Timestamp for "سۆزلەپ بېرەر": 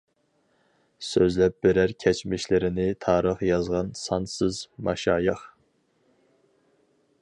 1.07-1.93